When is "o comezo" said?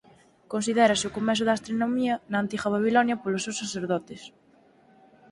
1.09-1.43